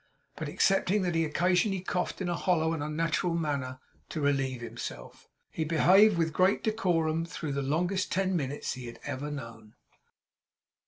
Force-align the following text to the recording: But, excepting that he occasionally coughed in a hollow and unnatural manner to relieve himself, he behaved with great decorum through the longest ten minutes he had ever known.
But, 0.35 0.49
excepting 0.49 1.03
that 1.03 1.13
he 1.13 1.23
occasionally 1.25 1.81
coughed 1.81 2.21
in 2.21 2.27
a 2.27 2.33
hollow 2.35 2.73
and 2.73 2.81
unnatural 2.81 3.35
manner 3.35 3.79
to 4.09 4.19
relieve 4.21 4.59
himself, 4.61 5.29
he 5.51 5.63
behaved 5.63 6.17
with 6.17 6.33
great 6.33 6.63
decorum 6.63 7.23
through 7.23 7.51
the 7.51 7.61
longest 7.61 8.11
ten 8.11 8.35
minutes 8.35 8.73
he 8.73 8.87
had 8.87 8.99
ever 9.03 9.29
known. 9.29 9.75